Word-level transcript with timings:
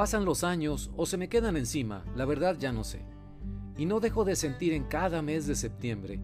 Pasan 0.00 0.24
los 0.24 0.44
años 0.44 0.90
o 0.96 1.04
se 1.04 1.18
me 1.18 1.28
quedan 1.28 1.58
encima, 1.58 2.02
la 2.16 2.24
verdad 2.24 2.56
ya 2.58 2.72
no 2.72 2.84
sé. 2.84 3.02
Y 3.76 3.84
no 3.84 4.00
dejo 4.00 4.24
de 4.24 4.34
sentir 4.34 4.72
en 4.72 4.84
cada 4.84 5.20
mes 5.20 5.46
de 5.46 5.54
septiembre 5.54 6.18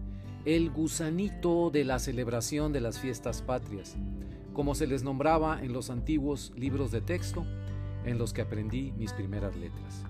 el 0.45 0.71
gusanito 0.71 1.69
de 1.69 1.85
la 1.85 1.99
celebración 1.99 2.73
de 2.73 2.81
las 2.81 2.97
fiestas 2.97 3.43
patrias, 3.43 3.95
como 4.51 4.73
se 4.73 4.87
les 4.87 5.03
nombraba 5.03 5.63
en 5.63 5.73
los 5.73 5.91
antiguos 5.91 6.51
libros 6.55 6.89
de 6.89 7.01
texto 7.01 7.45
en 8.03 8.17
los 8.17 8.33
que 8.33 8.41
aprendí 8.41 8.93
mis 8.93 9.13
primeras 9.13 9.55
letras. 9.55 10.03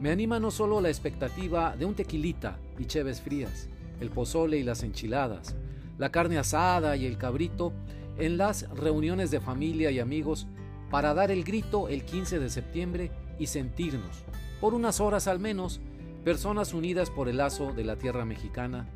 Me 0.00 0.10
anima 0.10 0.40
no 0.40 0.50
solo 0.50 0.80
la 0.80 0.88
expectativa 0.88 1.76
de 1.76 1.84
un 1.84 1.94
tequilita 1.94 2.58
y 2.76 2.86
cheves 2.86 3.20
frías, 3.20 3.68
el 4.00 4.10
pozole 4.10 4.58
y 4.58 4.64
las 4.64 4.82
enchiladas, 4.82 5.54
la 5.96 6.10
carne 6.10 6.38
asada 6.38 6.96
y 6.96 7.06
el 7.06 7.18
cabrito 7.18 7.72
en 8.18 8.36
las 8.36 8.68
reuniones 8.70 9.30
de 9.30 9.40
familia 9.40 9.92
y 9.92 10.00
amigos 10.00 10.48
para 10.92 11.14
dar 11.14 11.30
el 11.30 11.42
grito 11.42 11.88
el 11.88 12.04
15 12.04 12.38
de 12.38 12.50
septiembre 12.50 13.10
y 13.38 13.46
sentirnos, 13.46 14.24
por 14.60 14.74
unas 14.74 15.00
horas 15.00 15.26
al 15.26 15.38
menos, 15.38 15.80
personas 16.22 16.74
unidas 16.74 17.08
por 17.08 17.30
el 17.30 17.38
lazo 17.38 17.72
de 17.72 17.82
la 17.82 17.96
tierra 17.96 18.26
mexicana, 18.26 18.90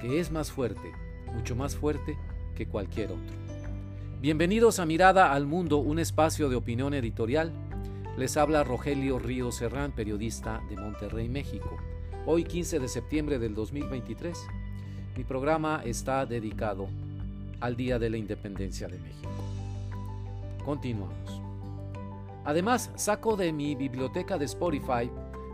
que 0.00 0.18
es 0.18 0.32
más 0.32 0.50
fuerte, 0.50 0.90
mucho 1.32 1.54
más 1.54 1.76
fuerte 1.76 2.18
que 2.56 2.66
cualquier 2.66 3.12
otro. 3.12 3.36
Bienvenidos 4.20 4.80
a 4.80 4.86
Mirada 4.86 5.32
al 5.32 5.46
Mundo, 5.46 5.78
un 5.78 6.00
espacio 6.00 6.48
de 6.48 6.56
opinión 6.56 6.94
editorial. 6.94 7.52
Les 8.18 8.36
habla 8.36 8.64
Rogelio 8.64 9.20
Río 9.20 9.52
Serrán, 9.52 9.92
periodista 9.92 10.60
de 10.68 10.74
Monterrey, 10.74 11.28
México. 11.28 11.76
Hoy 12.26 12.42
15 12.42 12.80
de 12.80 12.88
septiembre 12.88 13.38
del 13.38 13.54
2023, 13.54 14.36
mi 15.16 15.22
programa 15.22 15.80
está 15.84 16.26
dedicado 16.26 16.88
al 17.60 17.76
Día 17.76 18.00
de 18.00 18.10
la 18.10 18.16
Independencia 18.16 18.88
de 18.88 18.98
México. 18.98 19.30
Continuamos. 20.66 21.40
Además, 22.44 22.90
saco 22.96 23.36
de 23.36 23.52
mi 23.52 23.76
biblioteca 23.76 24.36
de 24.36 24.46
Spotify 24.46 25.08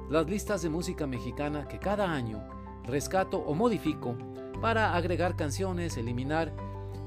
las 0.09 0.27
listas 0.27 0.63
de 0.63 0.71
música 0.71 1.07
mexicana 1.07 1.69
que 1.69 1.79
cada 1.79 2.11
año 2.11 2.43
rescato 2.85 3.39
o 3.39 3.55
modifico 3.55 4.17
para 4.63 4.97
agregar 4.97 5.37
canciones, 5.37 5.99
eliminar 5.99 6.53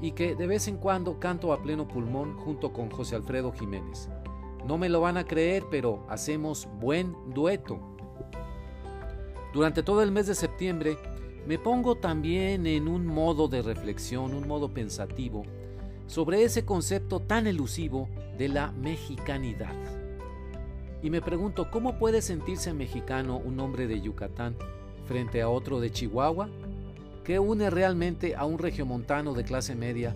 y 0.00 0.12
que 0.12 0.36
de 0.36 0.46
vez 0.46 0.68
en 0.68 0.76
cuando 0.76 1.18
canto 1.18 1.52
a 1.52 1.60
pleno 1.62 1.88
pulmón 1.88 2.36
junto 2.36 2.72
con 2.72 2.90
José 2.90 3.16
Alfredo 3.16 3.50
Jiménez. 3.50 4.08
No 4.64 4.78
me 4.78 4.88
lo 4.88 5.00
van 5.00 5.16
a 5.16 5.24
creer, 5.24 5.64
pero 5.68 6.06
hacemos 6.08 6.68
buen 6.80 7.12
dueto. 7.34 7.80
Durante 9.52 9.82
todo 9.82 10.02
el 10.02 10.12
mes 10.12 10.28
de 10.28 10.36
septiembre 10.36 10.96
me 11.44 11.58
pongo 11.58 11.96
también 11.96 12.68
en 12.68 12.86
un 12.86 13.04
modo 13.04 13.48
de 13.48 13.62
reflexión, 13.62 14.32
un 14.32 14.46
modo 14.46 14.72
pensativo, 14.72 15.42
sobre 16.06 16.44
ese 16.44 16.64
concepto 16.64 17.20
tan 17.20 17.46
elusivo 17.46 18.08
de 18.38 18.48
la 18.48 18.72
mexicanidad. 18.72 19.74
Y 21.02 21.10
me 21.10 21.20
pregunto, 21.20 21.70
¿cómo 21.70 21.98
puede 21.98 22.22
sentirse 22.22 22.72
mexicano 22.72 23.36
un 23.38 23.60
hombre 23.60 23.86
de 23.86 24.00
Yucatán 24.00 24.56
frente 25.06 25.42
a 25.42 25.48
otro 25.48 25.80
de 25.80 25.90
Chihuahua? 25.90 26.48
¿Qué 27.24 27.38
une 27.38 27.70
realmente 27.70 28.34
a 28.36 28.44
un 28.44 28.58
regiomontano 28.58 29.34
de 29.34 29.44
clase 29.44 29.74
media 29.74 30.14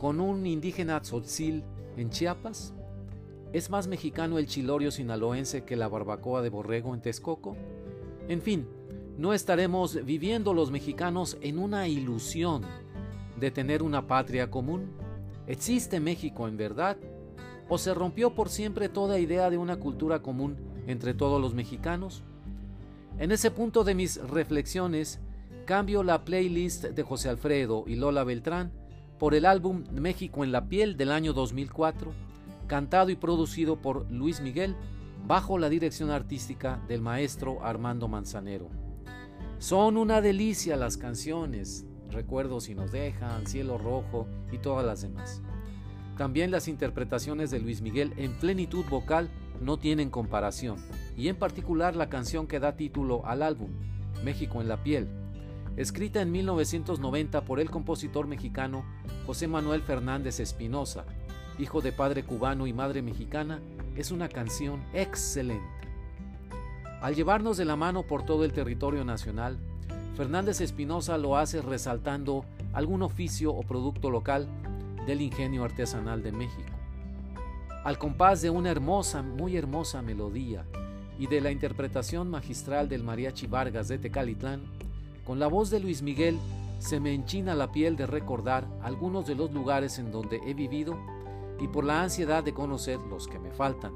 con 0.00 0.20
un 0.20 0.46
indígena 0.46 1.00
tzotzil 1.00 1.64
en 1.96 2.10
Chiapas? 2.10 2.74
¿Es 3.52 3.68
más 3.68 3.86
mexicano 3.86 4.38
el 4.38 4.46
chilorio 4.46 4.90
sinaloense 4.90 5.64
que 5.64 5.76
la 5.76 5.88
barbacoa 5.88 6.40
de 6.40 6.48
borrego 6.48 6.94
en 6.94 7.02
Texcoco? 7.02 7.56
En 8.28 8.40
fin, 8.40 8.66
no 9.18 9.34
estaremos 9.34 10.04
viviendo 10.04 10.54
los 10.54 10.70
mexicanos 10.70 11.36
en 11.42 11.58
una 11.58 11.86
ilusión 11.86 12.62
de 13.38 13.50
tener 13.50 13.82
una 13.82 14.06
patria 14.06 14.50
común. 14.50 14.90
¿Existe 15.46 15.98
México 15.98 16.46
en 16.46 16.56
verdad? 16.56 16.96
¿O 17.68 17.78
se 17.78 17.94
rompió 17.94 18.34
por 18.34 18.48
siempre 18.48 18.88
toda 18.88 19.18
idea 19.18 19.50
de 19.50 19.58
una 19.58 19.76
cultura 19.76 20.22
común 20.22 20.56
entre 20.86 21.14
todos 21.14 21.40
los 21.40 21.54
mexicanos? 21.54 22.22
En 23.18 23.32
ese 23.32 23.50
punto 23.50 23.84
de 23.84 23.94
mis 23.94 24.16
reflexiones, 24.22 25.20
cambio 25.64 26.02
la 26.02 26.24
playlist 26.24 26.84
de 26.84 27.02
José 27.02 27.28
Alfredo 27.28 27.84
y 27.86 27.96
Lola 27.96 28.24
Beltrán 28.24 28.72
por 29.18 29.34
el 29.34 29.44
álbum 29.46 29.84
México 29.92 30.44
en 30.44 30.52
la 30.52 30.68
piel 30.68 30.96
del 30.96 31.12
año 31.12 31.32
2004, 31.32 32.12
cantado 32.66 33.10
y 33.10 33.16
producido 33.16 33.76
por 33.76 34.10
Luis 34.10 34.40
Miguel 34.40 34.76
bajo 35.26 35.58
la 35.58 35.68
dirección 35.68 36.10
artística 36.10 36.82
del 36.88 37.00
maestro 37.00 37.64
Armando 37.64 38.08
Manzanero. 38.08 38.68
Son 39.58 39.96
una 39.96 40.20
delicia 40.20 40.76
las 40.76 40.96
canciones, 40.96 41.86
Recuerdos 42.12 42.64
si 42.64 42.74
nos 42.74 42.92
dejan, 42.92 43.46
Cielo 43.46 43.78
Rojo 43.78 44.26
y 44.50 44.58
todas 44.58 44.84
las 44.84 45.02
demás. 45.02 45.42
También 46.16 46.50
las 46.50 46.68
interpretaciones 46.68 47.50
de 47.50 47.58
Luis 47.58 47.80
Miguel 47.80 48.12
en 48.16 48.38
plenitud 48.38 48.84
vocal 48.90 49.30
no 49.60 49.78
tienen 49.78 50.10
comparación, 50.10 50.76
y 51.16 51.28
en 51.28 51.36
particular 51.36 51.96
la 51.96 52.08
canción 52.08 52.46
que 52.46 52.60
da 52.60 52.76
título 52.76 53.24
al 53.24 53.42
álbum, 53.42 53.70
México 54.22 54.60
en 54.60 54.68
la 54.68 54.82
piel, 54.82 55.08
escrita 55.76 56.20
en 56.20 56.30
1990 56.32 57.44
por 57.44 57.60
el 57.60 57.70
compositor 57.70 58.26
mexicano 58.26 58.84
José 59.26 59.48
Manuel 59.48 59.82
Fernández 59.82 60.38
Espinosa, 60.38 61.06
hijo 61.58 61.80
de 61.80 61.92
padre 61.92 62.24
cubano 62.24 62.66
y 62.66 62.72
madre 62.72 63.00
mexicana, 63.00 63.62
es 63.96 64.10
una 64.10 64.28
canción 64.28 64.82
excelente. 64.92 65.64
Al 67.00 67.14
llevarnos 67.14 67.56
de 67.56 67.64
la 67.64 67.76
mano 67.76 68.06
por 68.06 68.24
todo 68.24 68.44
el 68.44 68.52
territorio 68.52 69.04
nacional, 69.04 69.58
Fernández 70.16 70.60
Espinosa 70.60 71.16
lo 71.16 71.36
hace 71.36 71.62
resaltando 71.62 72.44
algún 72.74 73.02
oficio 73.02 73.52
o 73.52 73.62
producto 73.62 74.10
local 74.10 74.46
del 75.06 75.22
ingenio 75.22 75.64
artesanal 75.64 76.22
de 76.22 76.32
México. 76.32 76.70
Al 77.84 77.98
compás 77.98 78.42
de 78.42 78.50
una 78.50 78.70
hermosa, 78.70 79.22
muy 79.22 79.56
hermosa 79.56 80.02
melodía 80.02 80.64
y 81.18 81.26
de 81.26 81.40
la 81.40 81.50
interpretación 81.50 82.30
magistral 82.30 82.88
del 82.88 83.02
mariachi 83.02 83.46
Vargas 83.46 83.88
de 83.88 83.98
Tecalitlán, 83.98 84.62
con 85.24 85.38
la 85.38 85.46
voz 85.46 85.70
de 85.70 85.80
Luis 85.80 86.02
Miguel 86.02 86.38
se 86.78 87.00
me 87.00 87.14
enchina 87.14 87.54
la 87.54 87.72
piel 87.72 87.96
de 87.96 88.06
recordar 88.06 88.66
algunos 88.82 89.26
de 89.26 89.34
los 89.34 89.52
lugares 89.52 89.98
en 89.98 90.12
donde 90.12 90.40
he 90.44 90.52
vivido 90.52 90.98
y 91.60 91.68
por 91.68 91.84
la 91.84 92.02
ansiedad 92.02 92.44
de 92.44 92.52
conocer 92.52 93.00
los 93.00 93.28
que 93.28 93.38
me 93.38 93.52
faltan. 93.52 93.92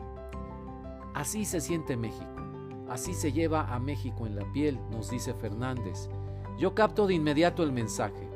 Así 1.15 1.45
se 1.45 1.61
siente 1.61 1.97
México. 1.97 2.46
Así 2.89 3.15
se 3.15 3.33
lleva 3.33 3.75
a 3.75 3.79
México 3.79 4.27
en 4.27 4.37
la 4.37 4.51
piel, 4.53 4.79
nos 4.91 5.11
dice 5.11 5.35
Fernández. 5.35 6.09
Yo 6.59 6.75
capto 6.75 7.07
de 7.07 7.15
inmediato 7.15 7.63
el 7.63 7.73
mensaje. 7.73 8.29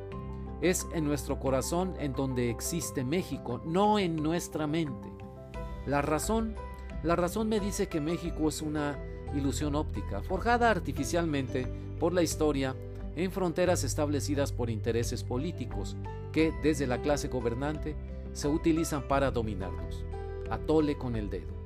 Es 0.61 0.87
en 0.93 1.05
nuestro 1.05 1.39
corazón 1.39 1.95
en 1.99 2.13
donde 2.13 2.51
existe 2.51 3.05
México, 3.05 3.63
no 3.65 3.99
en 3.99 4.17
nuestra 4.17 4.67
mente. 4.67 5.09
La 5.87 6.03
razón, 6.03 6.55
la 7.03 7.17
razón 7.17 7.49
me 7.49 7.61
dice 7.61 7.89
que 7.89 8.01
México 8.01 8.49
es 8.49 8.61
una 8.61 8.99
ilusión 9.35 9.75
óptica, 9.75 10.23
forjada 10.23 10.71
artificialmente 10.71 11.67
por 11.99 12.13
la 12.13 12.23
historia 12.23 12.75
en 13.17 13.31
fronteras 13.33 13.85
establecidas 13.85 14.53
por 14.53 14.71
intereses 14.71 15.25
políticos 15.25 15.97
que 16.33 16.53
desde 16.63 16.87
la 16.87 17.01
clase 17.01 17.29
gobernante 17.29 17.97
se 18.33 18.49
utilizan 18.49 19.07
para 19.09 19.31
dominarnos. 19.31 20.05
Atole 20.51 20.97
con 20.97 21.17
el 21.17 21.31
dedo. 21.31 21.60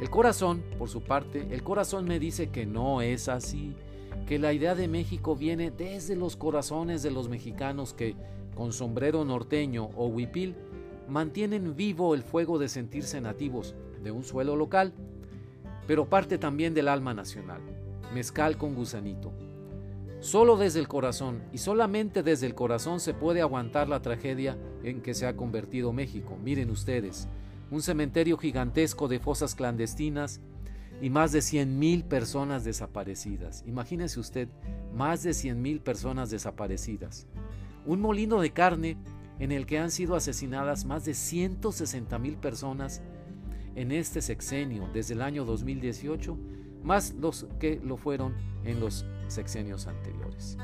El 0.00 0.10
corazón, 0.10 0.62
por 0.78 0.90
su 0.90 1.02
parte, 1.02 1.46
el 1.50 1.62
corazón 1.62 2.04
me 2.04 2.18
dice 2.18 2.50
que 2.50 2.66
no 2.66 3.00
es 3.00 3.28
así, 3.28 3.74
que 4.26 4.38
la 4.38 4.52
idea 4.52 4.74
de 4.74 4.88
México 4.88 5.36
viene 5.36 5.70
desde 5.70 6.16
los 6.16 6.36
corazones 6.36 7.02
de 7.02 7.10
los 7.10 7.30
mexicanos 7.30 7.94
que, 7.94 8.14
con 8.54 8.72
sombrero 8.72 9.24
norteño 9.24 9.88
o 9.96 10.06
huipil, 10.06 10.54
mantienen 11.08 11.76
vivo 11.76 12.14
el 12.14 12.22
fuego 12.22 12.58
de 12.58 12.68
sentirse 12.68 13.22
nativos 13.22 13.74
de 14.02 14.10
un 14.10 14.22
suelo 14.22 14.54
local, 14.54 14.92
pero 15.86 16.10
parte 16.10 16.36
también 16.36 16.74
del 16.74 16.88
alma 16.88 17.14
nacional, 17.14 17.62
mezcal 18.12 18.58
con 18.58 18.74
gusanito. 18.74 19.32
Solo 20.20 20.58
desde 20.58 20.80
el 20.80 20.88
corazón 20.88 21.42
y 21.52 21.58
solamente 21.58 22.22
desde 22.22 22.46
el 22.46 22.54
corazón 22.54 23.00
se 23.00 23.14
puede 23.14 23.40
aguantar 23.40 23.88
la 23.88 24.02
tragedia 24.02 24.58
en 24.82 25.00
que 25.00 25.14
se 25.14 25.26
ha 25.26 25.36
convertido 25.36 25.92
México. 25.92 26.36
Miren 26.42 26.70
ustedes, 26.70 27.28
un 27.70 27.82
cementerio 27.82 28.36
gigantesco 28.36 29.08
de 29.08 29.18
fosas 29.18 29.54
clandestinas 29.54 30.40
y 31.00 31.10
más 31.10 31.32
de 31.32 31.40
100.000 31.40 32.04
personas 32.04 32.64
desaparecidas. 32.64 33.64
Imagínese 33.66 34.20
usted, 34.20 34.48
más 34.94 35.22
de 35.22 35.30
100.000 35.30 35.80
personas 35.80 36.30
desaparecidas. 36.30 37.26
Un 37.84 38.00
molino 38.00 38.40
de 38.40 38.50
carne 38.52 38.96
en 39.38 39.52
el 39.52 39.66
que 39.66 39.78
han 39.78 39.90
sido 39.90 40.16
asesinadas 40.16 40.84
más 40.84 41.04
de 41.04 41.12
160.000 41.12 42.36
personas 42.36 43.02
en 43.74 43.92
este 43.92 44.22
sexenio 44.22 44.88
desde 44.92 45.14
el 45.14 45.22
año 45.22 45.44
2018, 45.44 46.38
más 46.82 47.14
los 47.14 47.46
que 47.60 47.78
lo 47.84 47.96
fueron 47.96 48.34
en 48.64 48.80
los 48.80 49.04
sexenios 49.28 49.86
anteriores. 49.86 50.56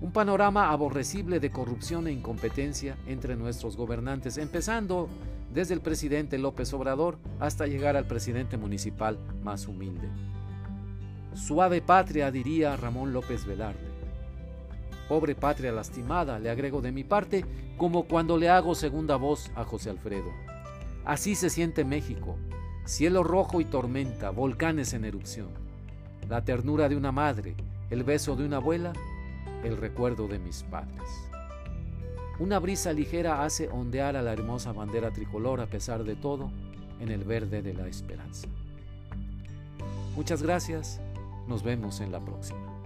Un 0.00 0.12
panorama 0.12 0.70
aborrecible 0.70 1.40
de 1.40 1.50
corrupción 1.50 2.06
e 2.06 2.12
incompetencia 2.12 2.96
entre 3.06 3.34
nuestros 3.36 3.76
gobernantes, 3.76 4.38
empezando 4.38 5.08
desde 5.52 5.74
el 5.74 5.80
presidente 5.80 6.38
López 6.38 6.72
Obrador 6.72 7.18
hasta 7.40 7.66
llegar 7.66 7.96
al 7.96 8.06
presidente 8.06 8.56
municipal 8.56 9.18
más 9.42 9.66
humilde. 9.66 10.08
Suave 11.34 11.80
patria, 11.82 12.30
diría 12.30 12.76
Ramón 12.76 13.12
López 13.12 13.44
Velarde. 13.44 13.88
Pobre 15.08 15.34
patria 15.34 15.72
lastimada, 15.72 16.38
le 16.38 16.50
agrego 16.50 16.80
de 16.80 16.92
mi 16.92 17.02
parte, 17.02 17.44
como 17.76 18.04
cuando 18.04 18.36
le 18.36 18.50
hago 18.50 18.74
segunda 18.74 19.16
voz 19.16 19.50
a 19.56 19.64
José 19.64 19.90
Alfredo. 19.90 20.30
Así 21.04 21.34
se 21.34 21.50
siente 21.50 21.84
México. 21.84 22.36
cielo 22.84 23.22
rojo 23.22 23.60
y 23.60 23.64
tormenta, 23.64 24.30
volcanes 24.30 24.94
en 24.94 25.04
erupción, 25.04 25.48
la 26.28 26.44
ternura 26.44 26.88
de 26.88 26.96
una 26.96 27.12
madre, 27.12 27.54
el 27.90 28.02
beso 28.02 28.34
de 28.34 28.46
una 28.46 28.56
abuela, 28.56 28.92
el 29.64 29.76
recuerdo 29.76 30.28
de 30.28 30.38
mis 30.38 30.62
padres. 30.64 31.02
Una 32.38 32.58
brisa 32.60 32.92
ligera 32.92 33.42
hace 33.42 33.68
ondear 33.68 34.16
a 34.16 34.22
la 34.22 34.32
hermosa 34.32 34.72
bandera 34.72 35.10
tricolor 35.10 35.60
a 35.60 35.66
pesar 35.66 36.04
de 36.04 36.14
todo 36.14 36.50
en 37.00 37.10
el 37.10 37.24
verde 37.24 37.62
de 37.62 37.74
la 37.74 37.88
esperanza. 37.88 38.46
Muchas 40.14 40.42
gracias, 40.42 41.00
nos 41.48 41.62
vemos 41.62 42.00
en 42.00 42.12
la 42.12 42.20
próxima. 42.20 42.77